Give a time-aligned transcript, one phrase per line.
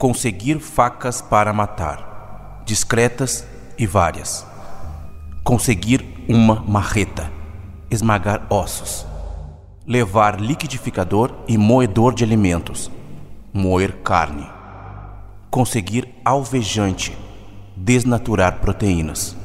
[0.00, 4.46] Conseguir facas para matar, discretas e várias.
[5.44, 7.30] Conseguir uma marreta,
[7.90, 9.06] esmagar ossos.
[9.86, 12.90] Levar liquidificador e moedor de alimentos,
[13.52, 14.48] moer carne.
[15.50, 17.14] Conseguir alvejante,
[17.76, 19.36] desnaturar proteínas.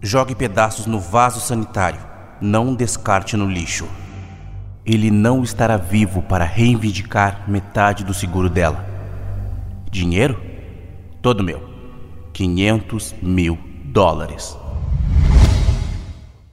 [0.00, 2.00] Jogue pedaços no vaso sanitário,
[2.40, 3.86] não descarte no lixo.
[4.86, 8.91] Ele não estará vivo para reivindicar metade do seguro dela.
[9.92, 10.40] Dinheiro?
[11.20, 11.60] Todo meu.
[12.32, 14.56] 500 mil dólares.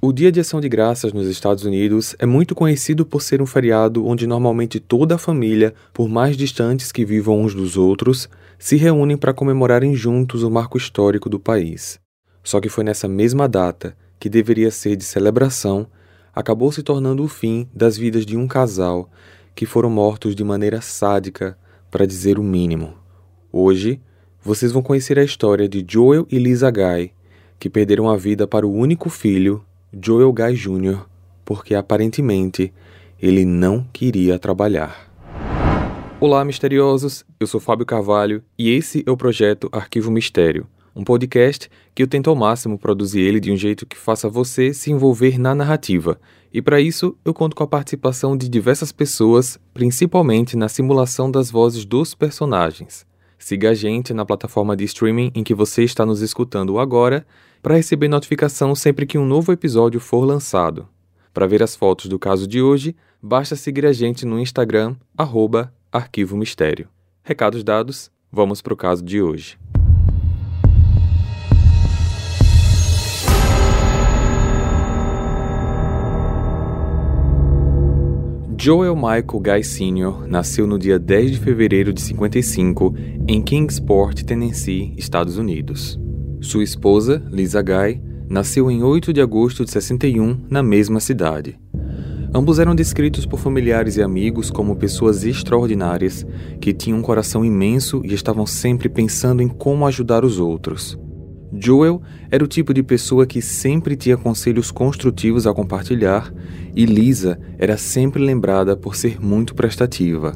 [0.01, 3.45] O Dia de Ação de Graças nos Estados Unidos é muito conhecido por ser um
[3.45, 8.75] feriado onde normalmente toda a família, por mais distantes que vivam uns dos outros, se
[8.75, 11.97] reúnem para comemorarem juntos o marco histórico do país.
[12.43, 15.87] Só que foi nessa mesma data, que deveria ser de celebração,
[16.35, 19.09] acabou se tornando o fim das vidas de um casal
[19.55, 21.57] que foram mortos de maneira sádica,
[21.89, 22.98] para dizer o mínimo.
[23.51, 23.99] Hoje,
[24.41, 27.11] vocês vão conhecer a história de Joel e Lisa Guy,
[27.59, 31.05] que perderam a vida para o único filho, Joel Guy Jr.,
[31.43, 32.71] porque aparentemente
[33.21, 35.09] ele não queria trabalhar.
[36.19, 37.25] Olá, misteriosos!
[37.39, 42.07] Eu sou Fábio Carvalho e esse é o projeto Arquivo Mistério um podcast que eu
[42.07, 46.19] tento ao máximo produzir ele de um jeito que faça você se envolver na narrativa.
[46.51, 51.49] E para isso, eu conto com a participação de diversas pessoas, principalmente na simulação das
[51.49, 53.05] vozes dos personagens.
[53.39, 57.25] Siga a gente na plataforma de streaming em que você está nos escutando agora
[57.61, 60.87] para receber notificação sempre que um novo episódio for lançado.
[61.33, 65.73] Para ver as fotos do caso de hoje, basta seguir a gente no Instagram, arroba
[65.89, 66.89] Arquivo Mistério.
[67.23, 69.57] Recados dados, vamos para o caso de hoje.
[78.61, 80.27] Joel Michael Guy Sr.
[80.27, 82.93] nasceu no dia 10 de fevereiro de 55
[83.25, 85.97] em Kingsport, Tennessee, Estados Unidos.
[86.41, 91.57] Sua esposa, Lisa Guy, nasceu em 8 de agosto de 61 na mesma cidade.
[92.35, 96.27] Ambos eram descritos por familiares e amigos como pessoas extraordinárias
[96.59, 100.99] que tinham um coração imenso e estavam sempre pensando em como ajudar os outros.
[101.51, 106.31] Joel era o tipo de pessoa que sempre tinha conselhos construtivos a compartilhar
[106.75, 110.35] e Lisa era sempre lembrada por ser muito prestativa.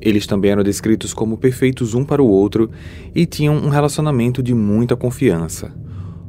[0.00, 2.70] Eles também eram descritos como perfeitos um para o outro
[3.14, 5.74] e tinham um relacionamento de muita confiança.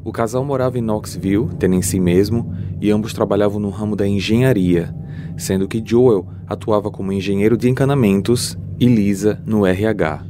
[0.03, 4.96] O casal morava em Knoxville, Tennessee mesmo, e ambos trabalhavam no ramo da engenharia,
[5.38, 10.28] sendo que Joel atuava como engenheiro de encanamentos e Lisa no RH.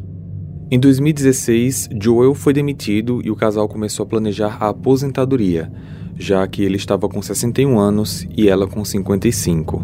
[0.71, 5.71] Em 2016, Joel foi demitido e o casal começou a planejar a aposentadoria,
[6.15, 9.83] já que ele estava com 61 anos e ela com 55.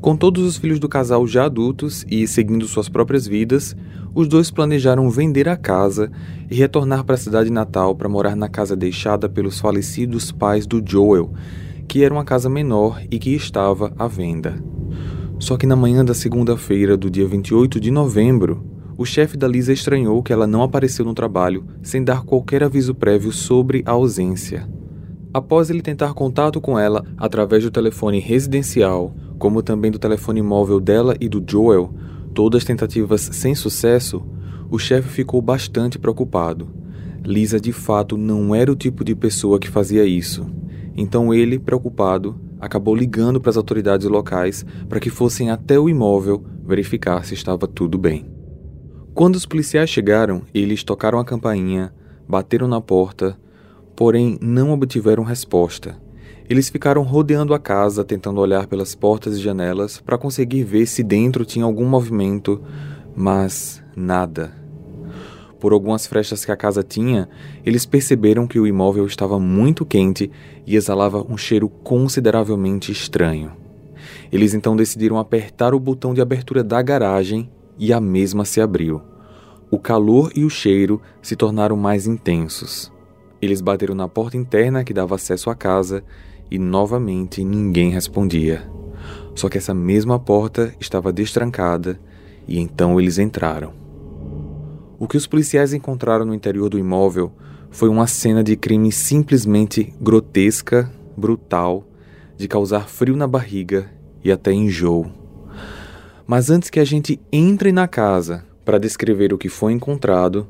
[0.00, 3.74] Com todos os filhos do casal já adultos e seguindo suas próprias vidas,
[4.14, 6.12] os dois planejaram vender a casa
[6.48, 10.80] e retornar para a cidade natal para morar na casa deixada pelos falecidos pais do
[10.80, 11.32] Joel,
[11.88, 14.62] que era uma casa menor e que estava à venda.
[15.40, 19.72] Só que na manhã da segunda-feira do dia 28 de novembro, o chefe da Lisa
[19.72, 24.68] estranhou que ela não apareceu no trabalho sem dar qualquer aviso prévio sobre a ausência.
[25.32, 30.80] Após ele tentar contato com ela através do telefone residencial, como também do telefone móvel
[30.80, 31.94] dela e do Joel,
[32.34, 34.20] todas tentativas sem sucesso,
[34.68, 36.68] o chefe ficou bastante preocupado.
[37.24, 40.44] Lisa de fato não era o tipo de pessoa que fazia isso.
[40.96, 46.42] Então ele, preocupado, acabou ligando para as autoridades locais para que fossem até o imóvel
[46.64, 48.37] verificar se estava tudo bem.
[49.18, 51.92] Quando os policiais chegaram, eles tocaram a campainha,
[52.28, 53.36] bateram na porta,
[53.96, 56.00] porém não obtiveram resposta.
[56.48, 61.02] Eles ficaram rodeando a casa, tentando olhar pelas portas e janelas para conseguir ver se
[61.02, 62.62] dentro tinha algum movimento,
[63.16, 64.52] mas nada.
[65.58, 67.28] Por algumas frestas que a casa tinha,
[67.66, 70.30] eles perceberam que o imóvel estava muito quente
[70.64, 73.50] e exalava um cheiro consideravelmente estranho.
[74.30, 79.00] Eles então decidiram apertar o botão de abertura da garagem e a mesma se abriu.
[79.70, 82.92] O calor e o cheiro se tornaram mais intensos.
[83.40, 86.02] Eles bateram na porta interna que dava acesso à casa
[86.50, 88.68] e novamente ninguém respondia.
[89.34, 92.00] Só que essa mesma porta estava destrancada
[92.46, 93.72] e então eles entraram.
[94.98, 97.30] O que os policiais encontraram no interior do imóvel
[97.70, 101.84] foi uma cena de crime simplesmente grotesca, brutal,
[102.36, 103.90] de causar frio na barriga
[104.24, 105.17] e até enjoo.
[106.30, 110.46] Mas antes que a gente entre na casa para descrever o que foi encontrado,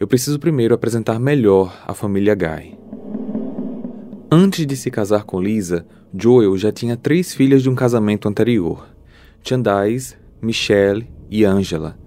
[0.00, 2.78] eu preciso primeiro apresentar melhor a família Guy.
[4.32, 5.86] Antes de se casar com Lisa,
[6.18, 8.88] Joel já tinha três filhas de um casamento anterior:
[9.42, 11.98] Chandice, Michelle e Angela.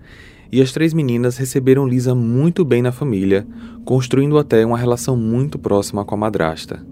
[0.51, 3.45] e as três meninas receberam Lisa muito bem na família,
[3.85, 6.83] construindo até uma relação muito próxima com a madrasta.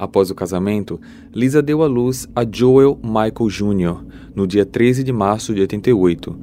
[0.00, 0.98] Após o casamento,
[1.30, 4.02] Lisa deu à luz a Joel Michael Jr.
[4.34, 6.38] no dia 13 de março de 88,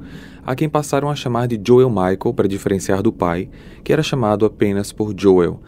[0.46, 3.50] a quem passaram a chamar de Joel Michael para diferenciar do pai,
[3.82, 5.60] que era chamado apenas por Joel,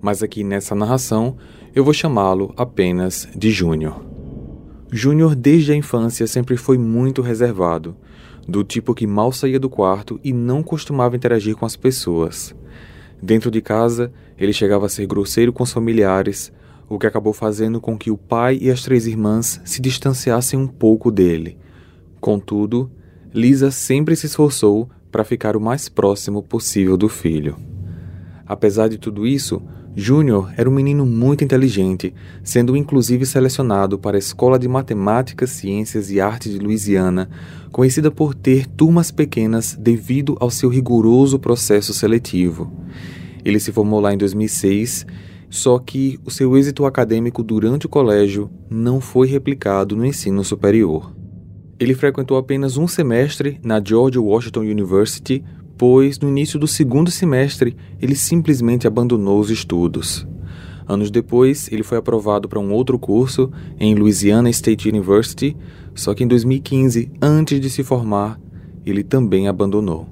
[0.00, 1.36] mas aqui nessa narração
[1.74, 4.00] eu vou chamá-lo apenas de Júnior.
[4.88, 7.96] Júnior, desde a infância, sempre foi muito reservado,
[8.46, 12.54] do tipo que mal saía do quarto e não costumava interagir com as pessoas.
[13.20, 16.52] Dentro de casa, ele chegava a ser grosseiro com os familiares,
[16.94, 20.66] o que acabou fazendo com que o pai e as três irmãs se distanciassem um
[20.66, 21.56] pouco dele.
[22.20, 22.90] Contudo,
[23.32, 27.56] Lisa sempre se esforçou para ficar o mais próximo possível do filho.
[28.46, 29.62] Apesar de tudo isso,
[29.96, 32.12] Júnior era um menino muito inteligente,
[32.44, 37.30] sendo inclusive selecionado para a Escola de Matemática, Ciências e Artes de Louisiana,
[37.70, 42.70] conhecida por ter turmas pequenas devido ao seu rigoroso processo seletivo.
[43.42, 45.06] Ele se formou lá em 2006,
[45.52, 51.14] só que o seu êxito acadêmico durante o colégio não foi replicado no ensino superior.
[51.78, 55.44] Ele frequentou apenas um semestre na George Washington University
[55.76, 60.26] pois no início do segundo semestre ele simplesmente abandonou os estudos.
[60.88, 65.54] Anos depois, ele foi aprovado para um outro curso em Louisiana State University,
[65.94, 68.40] só que em 2015, antes de se formar,
[68.86, 70.08] ele também abandonou.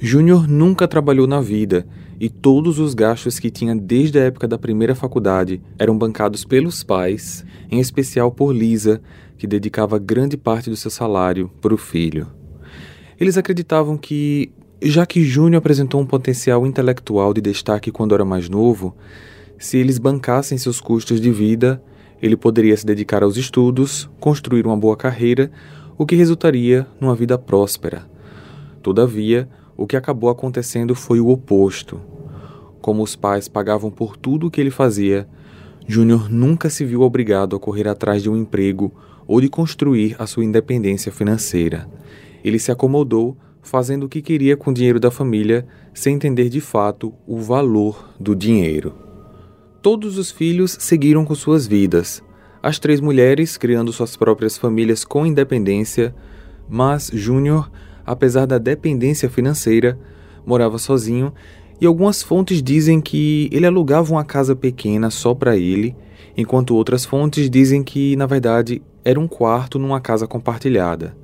[0.00, 1.86] Júnior nunca trabalhou na vida
[2.18, 6.82] e todos os gastos que tinha desde a época da primeira faculdade eram bancados pelos
[6.82, 9.00] pais, em especial por Lisa,
[9.36, 12.26] que dedicava grande parte do seu salário para o filho.
[13.18, 14.50] Eles acreditavam que
[14.82, 18.94] já que Júnior apresentou um potencial intelectual de destaque quando era mais novo,
[19.58, 21.82] se eles bancassem seus custos de vida,
[22.20, 25.50] ele poderia se dedicar aos estudos, construir uma boa carreira,
[25.96, 28.06] o que resultaria numa vida próspera.
[28.82, 32.00] Todavia, o que acabou acontecendo foi o oposto.
[32.80, 35.28] Como os pais pagavam por tudo o que ele fazia,
[35.86, 38.92] Júnior nunca se viu obrigado a correr atrás de um emprego
[39.26, 41.88] ou de construir a sua independência financeira.
[42.42, 46.60] Ele se acomodou fazendo o que queria com o dinheiro da família, sem entender de
[46.60, 48.94] fato o valor do dinheiro.
[49.82, 52.22] Todos os filhos seguiram com suas vidas,
[52.62, 56.14] as três mulheres criando suas próprias famílias com independência,
[56.68, 57.70] mas Júnior,
[58.06, 59.98] apesar da dependência financeira,
[60.46, 61.32] morava sozinho
[61.80, 65.94] e algumas fontes dizem que ele alugava uma casa pequena só para ele,
[66.36, 71.16] enquanto outras fontes dizem que, na verdade, era um quarto numa casa compartilhada.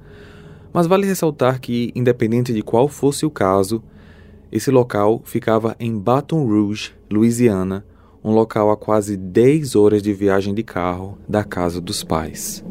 [0.72, 3.82] Mas vale ressaltar que, independente de qual fosse o caso,
[4.50, 7.84] esse local ficava em Baton Rouge, Louisiana,
[8.24, 12.64] um local a quase 10 horas de viagem de carro da casa dos pais.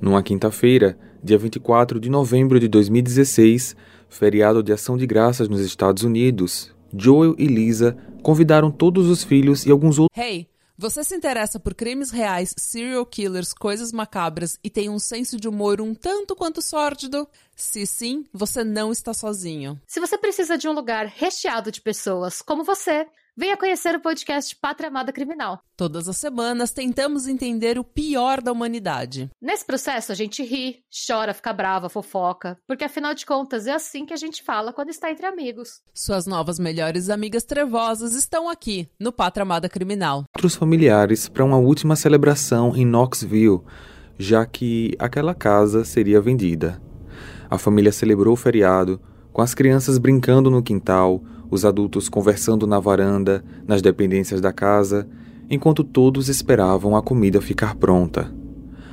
[0.00, 3.76] Numa quinta-feira, dia 24 de novembro de 2016,
[4.08, 9.66] feriado de Ação de Graças nos Estados Unidos, Joel e Lisa convidaram todos os filhos
[9.66, 10.16] e alguns outros.
[10.16, 10.48] Hey!
[10.80, 15.48] Você se interessa por crimes reais, serial killers, coisas macabras e tem um senso de
[15.48, 17.26] humor um tanto quanto sórdido?
[17.56, 19.76] Se sim, você não está sozinho.
[19.88, 23.08] Se você precisa de um lugar recheado de pessoas como você,
[23.40, 25.60] Venha conhecer o podcast Pátria Amada Criminal.
[25.76, 29.30] Todas as semanas tentamos entender o pior da humanidade.
[29.40, 34.04] Nesse processo a gente ri, chora, fica brava, fofoca, porque afinal de contas é assim
[34.04, 35.80] que a gente fala quando está entre amigos.
[35.94, 40.24] Suas novas melhores amigas trevosas estão aqui no Pátria Amada Criminal.
[40.34, 43.60] Outros familiares para uma última celebração em Knoxville,
[44.18, 46.82] já que aquela casa seria vendida.
[47.48, 49.00] A família celebrou o feriado,
[49.38, 55.08] com as crianças brincando no quintal, os adultos conversando na varanda, nas dependências da casa,
[55.48, 58.34] enquanto todos esperavam a comida ficar pronta.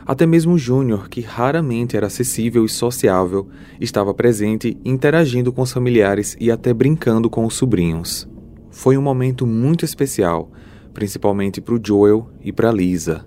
[0.05, 3.47] Até mesmo Júnior, que raramente era acessível e sociável,
[3.81, 8.29] estava presente, interagindo com os familiares e até brincando com os sobrinhos.
[8.69, 10.51] Foi um momento muito especial,
[10.93, 13.25] principalmente para o Joel e para Lisa.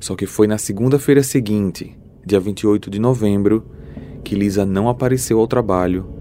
[0.00, 1.96] Só que foi na segunda-feira seguinte,
[2.26, 3.64] dia 28 de novembro,
[4.24, 6.17] que Lisa não apareceu ao trabalho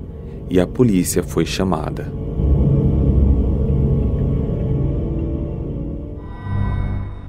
[0.50, 2.12] e a polícia foi chamada.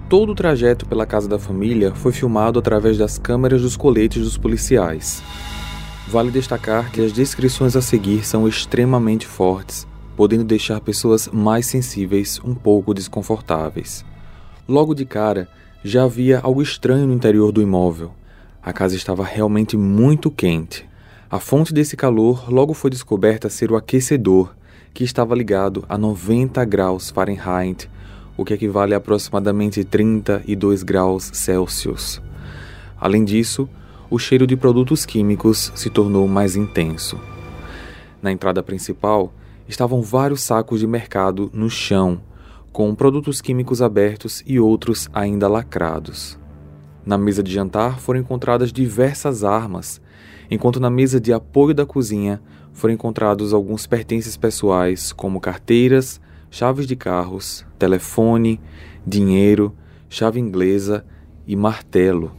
[0.09, 4.39] Todo o trajeto pela casa da família foi filmado através das câmeras dos coletes dos
[4.39, 5.23] policiais.
[6.07, 12.41] Vale destacar que as descrições a seguir são extremamente fortes, podendo deixar pessoas mais sensíveis
[12.43, 14.03] um pouco desconfortáveis.
[14.67, 15.47] Logo de cara,
[15.85, 18.13] já havia algo estranho no interior do imóvel.
[18.63, 20.88] A casa estava realmente muito quente.
[21.31, 24.55] A fonte desse calor logo foi descoberta ser o aquecedor,
[24.95, 27.89] que estava ligado a 90 graus Fahrenheit
[28.39, 32.23] o que equivale a aproximadamente 32 graus Celsius.
[32.97, 33.69] Além disso,
[34.09, 37.21] o cheiro de produtos químicos se tornou mais intenso.
[38.23, 39.33] Na entrada principal
[39.69, 42.23] estavam vários sacos de mercado no chão,
[42.73, 46.39] com produtos químicos abertos e outros ainda lacrados.
[47.05, 50.01] Na mesa de jantar foram encontradas diversas armas,
[50.51, 52.41] enquanto na mesa de apoio da cozinha
[52.73, 58.61] foram encontrados alguns pertences pessoais, como carteiras, chaves de carros, telefone,
[59.07, 59.75] dinheiro,
[60.09, 61.05] chave inglesa
[61.47, 62.33] e martelo.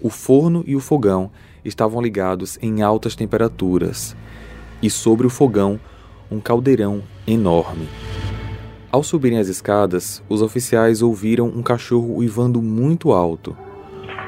[0.00, 1.30] O forno e o fogão
[1.64, 4.16] estavam ligados em altas temperaturas,
[4.80, 5.80] e sobre o fogão
[6.30, 7.88] um caldeirão enorme.
[8.90, 13.56] Ao subirem as escadas, os oficiais ouviram um cachorro uivando muito alto,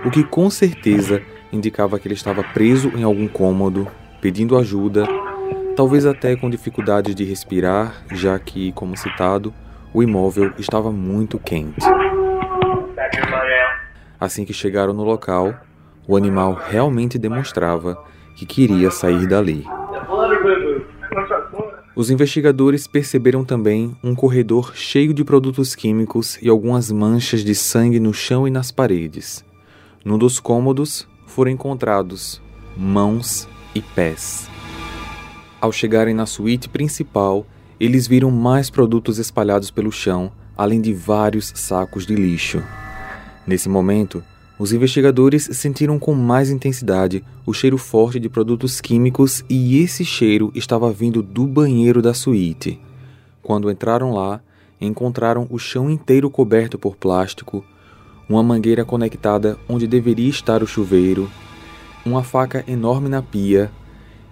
[0.04, 3.88] o que com certeza indicava que ele estava preso em algum cômodo,
[4.20, 5.06] pedindo ajuda,
[5.76, 9.52] talvez até com dificuldade de respirar, já que, como citado,
[9.92, 11.86] o imóvel estava muito quente.
[14.20, 15.54] Assim que chegaram no local,
[16.06, 17.96] o animal realmente demonstrava
[18.34, 19.64] que queria sair dali.
[21.94, 27.98] Os investigadores perceberam também um corredor cheio de produtos químicos e algumas manchas de sangue
[27.98, 29.44] no chão e nas paredes.
[30.04, 32.42] Num dos cômodos foram encontrados
[32.76, 34.50] mãos e pés.
[35.60, 37.46] Ao chegarem na suíte principal,
[37.78, 42.60] eles viram mais produtos espalhados pelo chão, além de vários sacos de lixo.
[43.46, 44.20] Nesse momento,
[44.58, 50.50] os investigadores sentiram com mais intensidade o cheiro forte de produtos químicos e esse cheiro
[50.56, 52.80] estava vindo do banheiro da suíte.
[53.44, 54.40] Quando entraram lá,
[54.80, 57.64] encontraram o chão inteiro coberto por plástico,
[58.28, 61.30] uma mangueira conectada onde deveria estar o chuveiro,
[62.04, 63.70] uma faca enorme na pia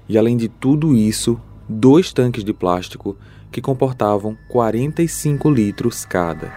[0.08, 3.16] e, além de tudo isso, dois tanques de plástico
[3.50, 6.52] que comportavam 45 litros cada.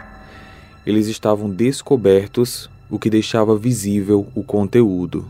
[0.86, 5.26] Eles estavam descobertos o que deixava visível o conteúdo.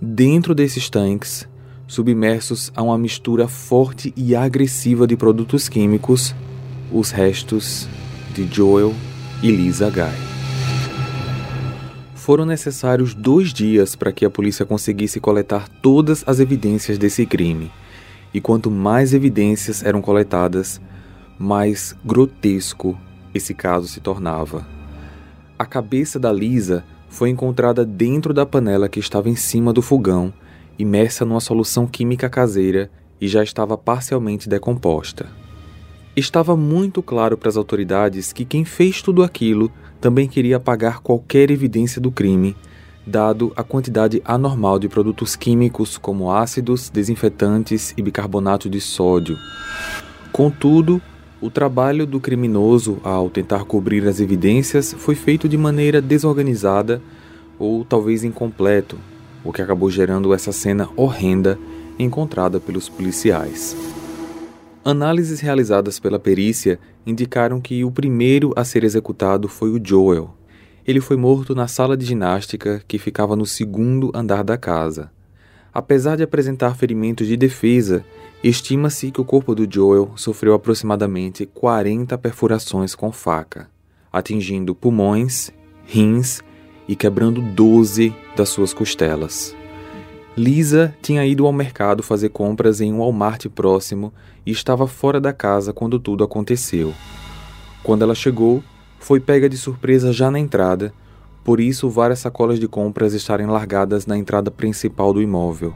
[0.00, 1.46] Dentro desses tanques,
[1.86, 6.34] submersos a uma mistura forte e agressiva de produtos químicos,
[6.92, 7.88] os restos
[8.34, 8.94] de Joel
[9.42, 10.27] e Lisa Guy.
[12.28, 17.72] Foram necessários dois dias para que a polícia conseguisse coletar todas as evidências desse crime.
[18.34, 20.78] E quanto mais evidências eram coletadas,
[21.38, 23.00] mais grotesco
[23.32, 24.66] esse caso se tornava.
[25.58, 30.30] A cabeça da Lisa foi encontrada dentro da panela que estava em cima do fogão,
[30.78, 35.47] imersa numa solução química caseira e já estava parcialmente decomposta.
[36.18, 39.70] Estava muito claro para as autoridades que quem fez tudo aquilo
[40.00, 42.56] também queria apagar qualquer evidência do crime,
[43.06, 49.38] dado a quantidade anormal de produtos químicos como ácidos, desinfetantes e bicarbonato de sódio.
[50.32, 51.00] Contudo,
[51.40, 57.00] o trabalho do criminoso ao tentar cobrir as evidências foi feito de maneira desorganizada
[57.60, 58.98] ou talvez incompleto,
[59.44, 61.56] o que acabou gerando essa cena horrenda
[61.96, 63.97] encontrada pelos policiais.
[64.90, 70.34] Análises realizadas pela perícia indicaram que o primeiro a ser executado foi o Joel.
[70.86, 75.10] Ele foi morto na sala de ginástica que ficava no segundo andar da casa.
[75.74, 78.04] Apesar de apresentar ferimentos de defesa,
[78.42, 83.68] Estima-se que o corpo do Joel sofreu aproximadamente 40 perfurações com faca,
[84.12, 85.50] atingindo pulmões,
[85.84, 86.40] rins
[86.86, 89.57] e quebrando 12 das suas costelas.
[90.38, 94.12] Lisa tinha ido ao mercado fazer compras em um Walmart próximo
[94.46, 96.94] e estava fora da casa quando tudo aconteceu.
[97.82, 98.62] Quando ela chegou,
[98.98, 100.92] foi pega de surpresa já na entrada,
[101.44, 105.74] por isso várias sacolas de compras estarem largadas na entrada principal do imóvel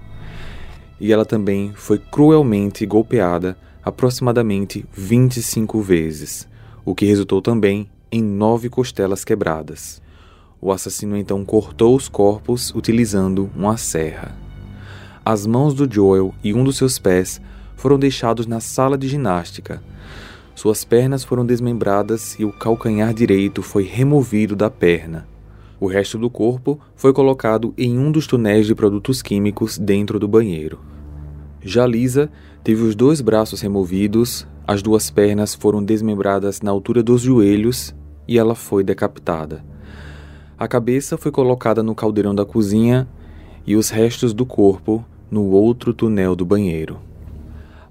[1.03, 6.49] e ela também foi cruelmente golpeada aproximadamente 25 vezes,
[6.85, 10.01] o que resultou também em nove costelas quebradas.
[10.61, 14.33] O assassino então cortou os corpos utilizando uma serra.
[15.25, 17.41] As mãos do Joel e um dos seus pés
[17.77, 19.81] foram deixados na sala de ginástica.
[20.53, 25.29] Suas pernas foram desmembradas e o calcanhar direito foi removido da perna.
[25.79, 30.27] O resto do corpo foi colocado em um dos túneis de produtos químicos dentro do
[30.27, 30.81] banheiro.
[31.61, 32.29] Já Lisa
[32.65, 37.95] teve os dois braços removidos, as duas pernas foram desmembradas na altura dos joelhos
[38.27, 39.65] e ela foi decapitada.
[40.59, 43.09] A cabeça foi colocada no caldeirão da cozinha
[43.65, 47.01] e os restos do corpo no outro túnel do banheiro.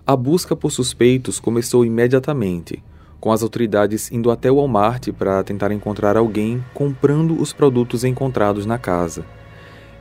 [0.05, 2.83] A busca por suspeitos começou imediatamente,
[3.19, 8.67] com as autoridades indo até o Walmart para tentar encontrar alguém comprando os produtos encontrados
[8.67, 9.25] na casa.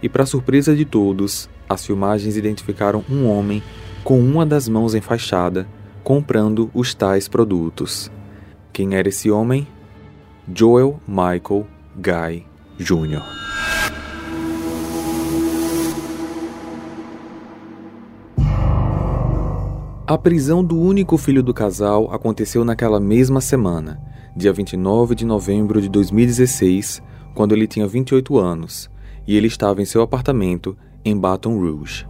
[0.02, 3.62] E, para surpresa de todos, as filmagens identificaram um homem
[4.04, 5.66] com uma das mãos enfaixada
[6.04, 8.10] comprando os tais produtos.
[8.72, 9.66] Quem era esse homem?
[10.52, 11.66] Joel Michael
[11.96, 12.46] Guy
[12.78, 13.49] Jr.
[20.10, 24.02] A prisão do único filho do casal aconteceu naquela mesma semana,
[24.34, 27.00] dia 29 de novembro de 2016,
[27.32, 28.90] quando ele tinha 28 anos
[29.24, 32.08] e ele estava em seu apartamento em Baton Rouge.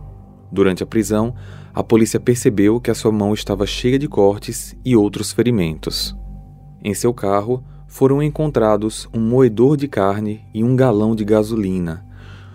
[0.50, 1.34] Durante a prisão,
[1.74, 6.16] a polícia percebeu que a sua mão estava cheia de cortes e outros ferimentos.
[6.82, 12.02] Em seu carro foram encontrados um moedor de carne e um galão de gasolina.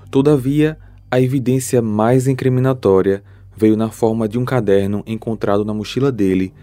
[0.10, 0.76] Todavia,
[1.12, 3.24] a evidência mais incriminatória
[3.56, 6.54] veio na forma de um caderno encontrado na mochila dele,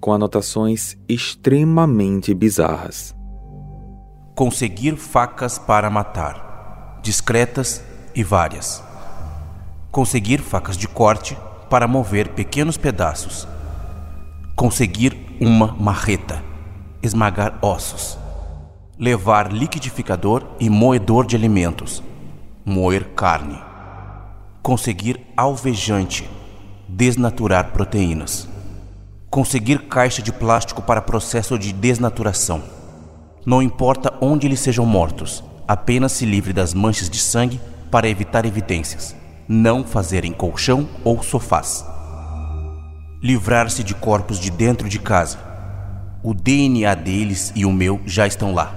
[0.00, 3.14] com anotações extremamente bizarras.
[4.34, 7.82] Conseguir facas para matar, discretas
[8.14, 8.82] e várias.
[9.90, 11.36] Conseguir facas de corte
[11.70, 13.46] para mover pequenos pedaços.
[14.56, 16.42] Conseguir uma marreta,
[17.02, 18.18] esmagar ossos.
[18.98, 22.02] Levar liquidificador e moedor de alimentos,
[22.64, 23.58] moer carne.
[24.62, 26.28] Conseguir alvejante,
[26.92, 28.46] desnaturar proteínas.
[29.30, 32.62] Conseguir caixa de plástico para processo de desnaturação.
[33.46, 37.58] Não importa onde eles sejam mortos, apenas se livre das manchas de sangue
[37.90, 39.16] para evitar evidências.
[39.48, 41.84] Não fazer em colchão ou sofás.
[43.22, 45.38] Livrar-se de corpos de dentro de casa.
[46.22, 48.74] O DNA deles e o meu já estão lá.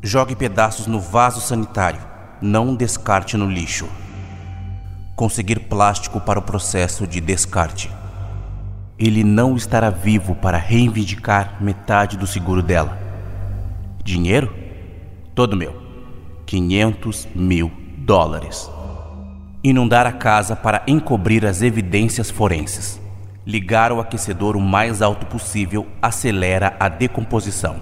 [0.00, 2.00] Jogue pedaços no vaso sanitário.
[2.40, 3.88] Não descarte no lixo
[5.20, 7.90] conseguir plástico para o processo de descarte.
[8.98, 12.98] Ele não estará vivo para reivindicar metade do seguro dela.
[14.02, 14.50] Dinheiro?
[15.34, 15.76] Todo meu.
[16.46, 18.70] 500 mil dólares.
[19.62, 22.98] Inundar a casa para encobrir as evidências forenses.
[23.46, 27.76] Ligar o aquecedor o mais alto possível acelera a decomposição.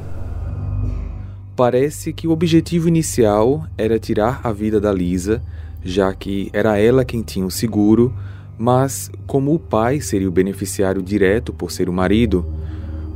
[1.54, 5.40] Parece que o objetivo inicial era tirar a vida da Lisa
[5.88, 8.14] já que era ela quem tinha o seguro,
[8.58, 12.44] mas como o pai seria o beneficiário direto por ser o marido,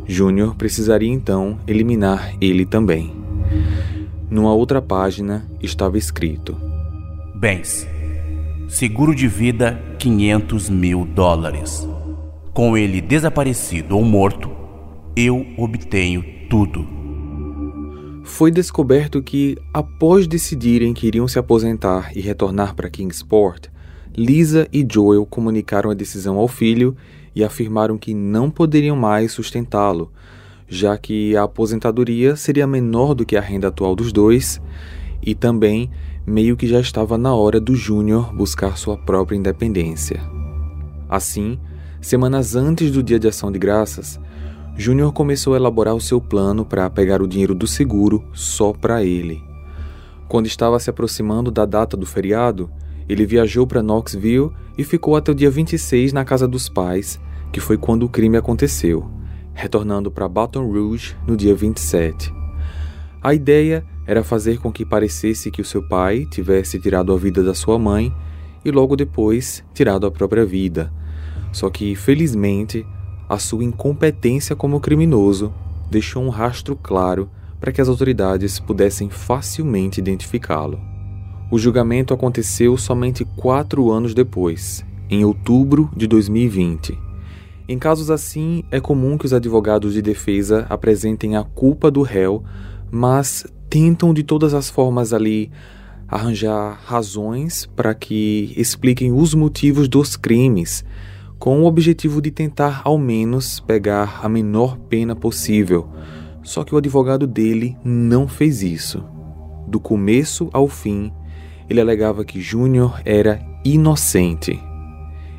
[0.06, 3.12] Júnior precisaria então eliminar ele também.
[4.30, 6.56] Numa outra página estava escrito:
[7.34, 7.86] Bens.
[8.68, 11.86] Seguro de vida 500 mil dólares.
[12.54, 14.50] Com ele desaparecido ou morto,
[15.14, 17.01] eu obtenho tudo
[18.32, 23.66] foi descoberto que, após decidirem que iriam se aposentar e retornar para Kingsport,
[24.16, 26.96] Lisa e Joel comunicaram a decisão ao filho
[27.34, 30.10] e afirmaram que não poderiam mais sustentá-lo,
[30.66, 34.62] já que a aposentadoria seria menor do que a renda atual dos dois
[35.22, 35.90] e também
[36.26, 40.18] meio que já estava na hora do Júnior buscar sua própria independência.
[41.06, 41.60] Assim,
[42.00, 44.18] semanas antes do Dia de Ação de Graças,
[44.76, 49.04] Júnior começou a elaborar o seu plano para pegar o dinheiro do seguro só para
[49.04, 49.42] ele.
[50.28, 52.70] Quando estava se aproximando da data do feriado,
[53.06, 57.20] ele viajou para Knoxville e ficou até o dia 26 na casa dos pais,
[57.52, 59.10] que foi quando o crime aconteceu,
[59.52, 62.32] retornando para Baton Rouge no dia 27.
[63.22, 67.42] A ideia era fazer com que parecesse que o seu pai tivesse tirado a vida
[67.42, 68.12] da sua mãe
[68.64, 70.90] e logo depois tirado a própria vida.
[71.52, 72.86] Só que, felizmente,
[73.32, 75.54] a sua incompetência como criminoso
[75.90, 80.78] deixou um rastro claro para que as autoridades pudessem facilmente identificá-lo.
[81.50, 86.98] O julgamento aconteceu somente quatro anos depois, em outubro de 2020.
[87.66, 92.44] Em casos assim, é comum que os advogados de defesa apresentem a culpa do réu,
[92.90, 95.50] mas tentam de todas as formas ali
[96.06, 100.84] arranjar razões para que expliquem os motivos dos crimes
[101.42, 105.88] com o objetivo de tentar ao menos pegar a menor pena possível.
[106.40, 109.02] Só que o advogado dele não fez isso.
[109.66, 111.12] Do começo ao fim,
[111.68, 114.56] ele alegava que Júnior era inocente.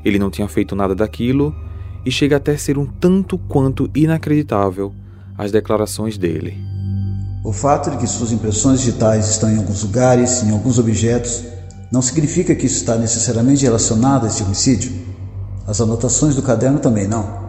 [0.04, 1.56] Ele não tinha feito nada daquilo
[2.06, 4.94] e chega até ser um tanto quanto inacreditável
[5.38, 6.58] as declarações dele.
[7.46, 11.46] O fato de que suas impressões digitais estão em alguns lugares, em alguns objetos,
[11.90, 15.03] não significa que isso está necessariamente relacionado a este homicídio.
[15.66, 17.42] As anotações do caderno também não.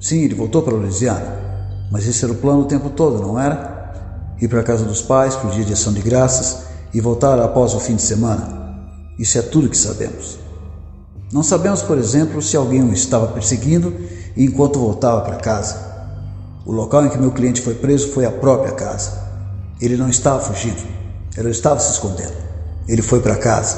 [0.00, 1.38] Sim, ele voltou para Louisiana,
[1.90, 4.34] mas esse era o plano o tempo todo, não era?
[4.40, 6.62] Ir para a casa dos pais para o dia de ação de graças
[6.94, 8.60] e voltar após o fim de semana.
[9.18, 10.38] Isso é tudo que sabemos.
[11.30, 13.94] Não sabemos, por exemplo, se alguém o estava perseguindo
[14.34, 15.76] enquanto voltava para casa.
[16.64, 19.12] O local em que meu cliente foi preso foi a própria casa.
[19.78, 20.82] Ele não estava fugindo,
[21.36, 22.34] ele estava se escondendo.
[22.88, 23.76] Ele foi para casa.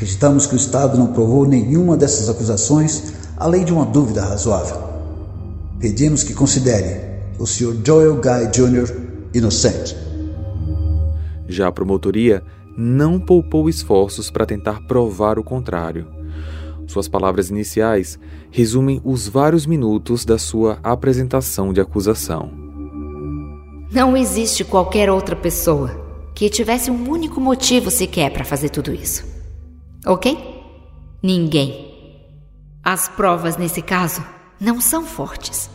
[0.00, 4.78] Acreditamos que o Estado não provou nenhuma dessas acusações, além de uma dúvida razoável.
[5.78, 7.02] Pedimos que considere
[7.38, 7.76] o Sr.
[7.84, 8.96] Joel Guy Jr.
[9.34, 9.94] inocente.
[11.46, 12.42] Já a promotoria
[12.78, 16.06] não poupou esforços para tentar provar o contrário.
[16.86, 18.18] Suas palavras iniciais
[18.50, 22.50] resumem os vários minutos da sua apresentação de acusação.
[23.92, 25.90] Não existe qualquer outra pessoa
[26.34, 29.28] que tivesse um único motivo sequer para fazer tudo isso.
[30.06, 30.38] Ok?
[31.22, 31.90] Ninguém.
[32.82, 34.24] As provas nesse caso
[34.58, 35.70] não são fortes.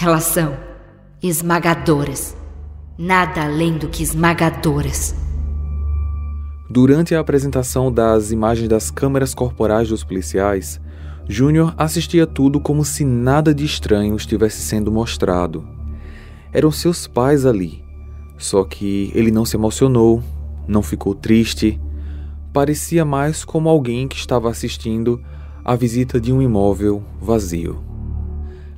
[0.00, 0.56] Elas são
[1.22, 2.34] esmagadoras.
[2.98, 5.14] Nada além do que esmagadoras.
[6.70, 10.80] Durante a apresentação das imagens das câmeras corporais dos policiais,
[11.28, 15.66] Júnior assistia tudo como se nada de estranho estivesse sendo mostrado.
[16.52, 17.84] Eram seus pais ali,
[18.38, 20.22] só que ele não se emocionou,
[20.66, 21.78] não ficou triste,
[22.52, 25.20] parecia mais como alguém que estava assistindo
[25.64, 27.82] a visita de um imóvel vazio.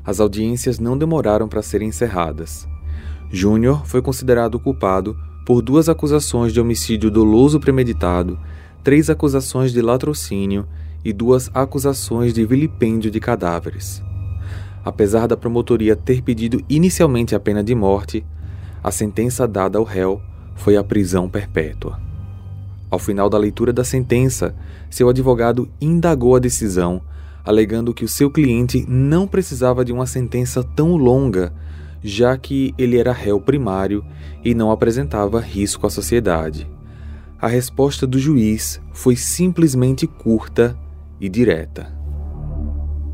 [0.04, 2.66] As audiências não demoraram para serem encerradas.
[3.30, 8.38] Júnior foi considerado culpado por duas acusações de homicídio doloso premeditado,
[8.82, 10.66] três acusações de latrocínio
[11.04, 14.02] e duas acusações de vilipêndio de cadáveres.
[14.84, 18.24] Apesar da promotoria ter pedido inicialmente a pena de morte,
[18.82, 20.20] a sentença dada ao réu
[20.56, 22.09] foi a prisão perpétua.
[22.90, 24.54] Ao final da leitura da sentença,
[24.90, 27.00] seu advogado indagou a decisão,
[27.44, 31.52] alegando que o seu cliente não precisava de uma sentença tão longa
[32.02, 34.04] já que ele era réu primário
[34.44, 36.68] e não apresentava risco à sociedade.
[37.40, 40.76] A resposta do juiz foi simplesmente curta
[41.20, 41.92] e direta.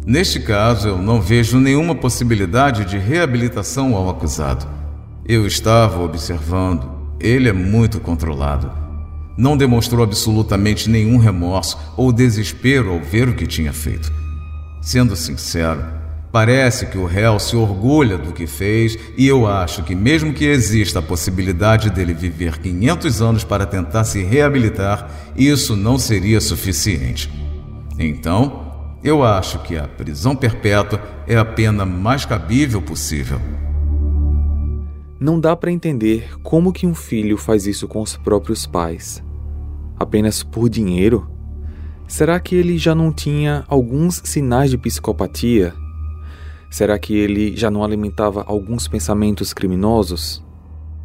[0.05, 4.67] Neste caso, eu não vejo nenhuma possibilidade de reabilitação ao acusado.
[5.25, 6.89] Eu estava observando.
[7.19, 8.86] Ele é muito controlado.
[9.37, 14.13] Não demonstrou absolutamente nenhum remorso ou desespero ao ver o que tinha feito.
[14.81, 15.97] Sendo sincero,
[16.37, 20.45] Parece que o réu se orgulha do que fez e eu acho que, mesmo que
[20.45, 27.31] exista a possibilidade dele viver 500 anos para tentar se reabilitar, isso não seria suficiente.
[27.99, 28.71] Então,
[29.03, 33.41] eu acho que a prisão perpétua é a pena mais cabível possível.
[35.19, 39.25] Não dá para entender como que um filho faz isso com os próprios pais.
[39.99, 41.31] Apenas por dinheiro?
[42.07, 45.75] Será que ele já não tinha alguns sinais de psicopatia
[46.71, 50.45] Será que ele já não alimentava alguns pensamentos criminosos?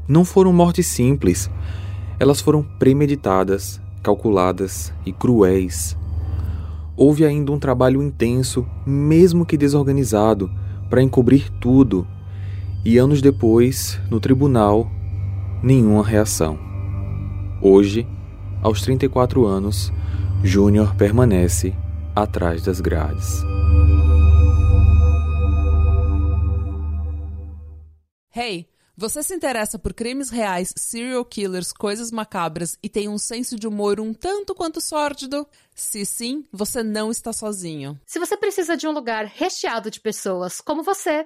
[0.08, 1.49] Não foram mortes simples.
[2.19, 5.95] Elas foram premeditadas, calculadas e cruéis.
[6.97, 10.51] Houve ainda um trabalho intenso, mesmo que desorganizado,
[10.89, 12.06] para encobrir tudo.
[12.84, 14.91] E anos depois, no tribunal,
[15.63, 16.60] nenhuma reação.
[17.62, 18.08] Hoje,
[18.62, 19.91] aos 34 anos,
[20.43, 21.74] Júnior permanece
[22.15, 23.41] atrás das grades.
[28.34, 33.58] Hey, você se interessa por crimes reais, serial killers, coisas macabras e tem um senso
[33.58, 35.47] de humor um tanto quanto sórdido?
[35.74, 38.00] Se sim, você não está sozinho.
[38.06, 41.26] Se você precisa de um lugar recheado de pessoas como você,